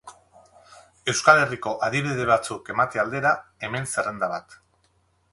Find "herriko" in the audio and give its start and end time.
1.41-1.73